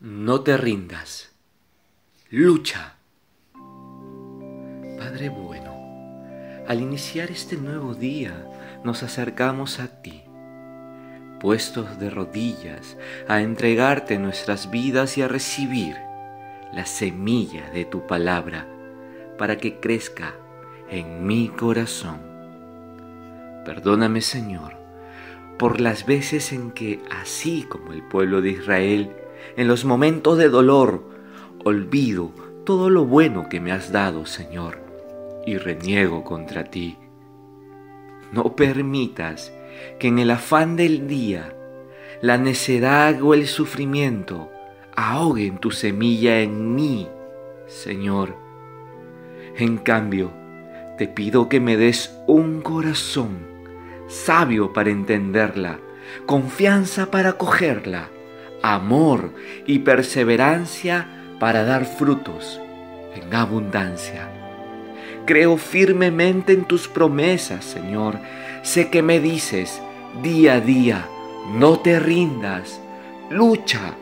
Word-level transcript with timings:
No 0.00 0.42
te 0.42 0.56
rindas. 0.56 1.32
Lucha. 2.30 2.94
Padre 4.96 5.28
bueno, 5.28 5.74
al 6.68 6.80
iniciar 6.80 7.32
este 7.32 7.56
nuevo 7.56 7.96
día 7.96 8.46
nos 8.84 9.02
acercamos 9.02 9.80
a 9.80 10.00
ti, 10.00 10.22
puestos 11.40 11.98
de 11.98 12.10
rodillas 12.10 12.96
a 13.26 13.40
entregarte 13.40 14.20
nuestras 14.20 14.70
vidas 14.70 15.18
y 15.18 15.22
a 15.22 15.28
recibir 15.28 15.96
la 16.72 16.86
semilla 16.86 17.68
de 17.70 17.84
tu 17.84 18.06
palabra 18.06 18.68
para 19.36 19.56
que 19.56 19.80
crezca 19.80 20.32
en 20.88 21.26
mi 21.26 21.48
corazón. 21.48 22.20
Perdóname 23.64 24.20
Señor 24.20 24.76
por 25.58 25.80
las 25.80 26.06
veces 26.06 26.52
en 26.52 26.70
que, 26.70 27.02
así 27.10 27.64
como 27.64 27.92
el 27.92 28.04
pueblo 28.04 28.40
de 28.40 28.50
Israel, 28.50 29.12
en 29.56 29.68
los 29.68 29.84
momentos 29.84 30.38
de 30.38 30.48
dolor, 30.48 31.02
olvido 31.64 32.30
todo 32.64 32.90
lo 32.90 33.04
bueno 33.04 33.48
que 33.48 33.60
me 33.60 33.72
has 33.72 33.92
dado, 33.92 34.26
Señor, 34.26 34.78
y 35.46 35.56
reniego 35.56 36.24
contra 36.24 36.64
ti. 36.64 36.96
No 38.32 38.54
permitas 38.56 39.52
que 39.98 40.08
en 40.08 40.18
el 40.18 40.30
afán 40.30 40.76
del 40.76 41.08
día 41.08 41.54
la 42.20 42.36
necedad 42.36 43.22
o 43.22 43.34
el 43.34 43.46
sufrimiento 43.46 44.50
ahoguen 44.94 45.58
tu 45.58 45.70
semilla 45.70 46.40
en 46.40 46.74
mí, 46.74 47.08
Señor. 47.66 48.36
En 49.56 49.78
cambio, 49.78 50.30
te 50.98 51.08
pido 51.08 51.48
que 51.48 51.60
me 51.60 51.76
des 51.76 52.14
un 52.26 52.60
corazón 52.60 53.46
sabio 54.08 54.72
para 54.72 54.90
entenderla, 54.90 55.78
confianza 56.26 57.10
para 57.10 57.34
cogerla 57.34 58.08
amor 58.62 59.32
y 59.66 59.80
perseverancia 59.80 61.08
para 61.38 61.64
dar 61.64 61.84
frutos 61.84 62.60
en 63.14 63.34
abundancia. 63.34 64.28
Creo 65.24 65.56
firmemente 65.56 66.52
en 66.52 66.64
tus 66.64 66.88
promesas, 66.88 67.64
Señor. 67.64 68.18
Sé 68.62 68.90
que 68.90 69.02
me 69.02 69.20
dices 69.20 69.80
día 70.22 70.54
a 70.54 70.60
día, 70.60 71.06
no 71.52 71.80
te 71.80 72.00
rindas, 72.00 72.80
lucha. 73.30 73.94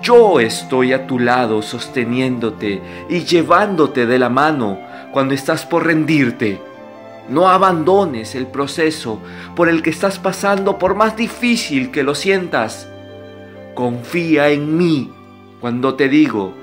Yo 0.00 0.40
estoy 0.40 0.92
a 0.92 1.06
tu 1.06 1.18
lado 1.18 1.60
sosteniéndote 1.60 2.80
y 3.10 3.24
llevándote 3.24 4.06
de 4.06 4.18
la 4.18 4.30
mano 4.30 4.78
cuando 5.12 5.34
estás 5.34 5.66
por 5.66 5.86
rendirte. 5.86 6.60
No 7.28 7.48
abandones 7.48 8.34
el 8.34 8.46
proceso 8.46 9.20
por 9.56 9.68
el 9.68 9.82
que 9.82 9.90
estás 9.90 10.18
pasando 10.18 10.78
por 10.78 10.94
más 10.94 11.16
difícil 11.16 11.90
que 11.90 12.02
lo 12.02 12.14
sientas 12.14 12.88
confía 13.74 14.48
en 14.48 14.76
mí 14.76 15.12
cuando 15.60 15.94
te 15.94 16.08
digo 16.08 16.54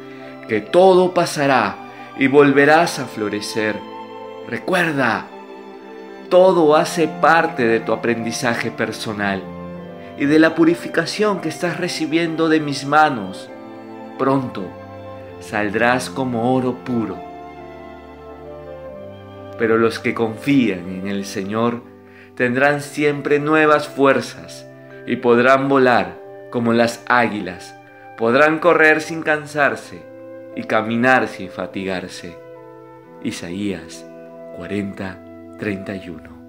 que 0.48 0.62
todo 0.62 1.14
pasará 1.14 1.76
y 2.18 2.28
volverás 2.28 3.00
a 3.00 3.06
florecer. 3.06 3.76
Recuerda, 4.48 5.28
todo 6.30 6.76
hace 6.76 7.08
parte 7.08 7.68
de 7.68 7.80
tu 7.80 7.94
aprendizaje 7.94 8.72
personal 8.72 9.42
y 10.18 10.26
de 10.26 10.40
la 10.40 10.56
purificación 10.56 11.42
que 11.42 11.50
estás 11.50 11.78
recibiendo 11.78 12.48
de 12.48 12.60
mis 12.60 12.86
manos. 12.86 13.50
Pronto 14.18 14.64
saldrás 15.40 16.10
como 16.10 16.54
oro 16.54 16.76
puro. 16.86 17.18
Pero 19.58 19.78
los 19.78 20.00
que 20.00 20.14
confían 20.14 20.90
en 20.90 21.08
el 21.08 21.26
Señor 21.26 21.82
tendrán 22.36 22.82
siempre 22.82 23.40
nuevas 23.40 23.88
fuerzas 23.88 24.66
y 25.08 25.18
podrán 25.18 25.68
volar 25.70 26.21
como 26.52 26.74
las 26.74 27.04
águilas, 27.08 27.76
podrán 28.18 28.60
correr 28.60 29.02
sin 29.02 29.24
cansarse 29.24 30.04
y 30.56 30.64
caminar 30.66 31.28
sin 31.28 31.50
fatigarse. 31.50 32.38
Isaías 33.24 34.06
40, 34.58 35.58
31. 35.58 36.41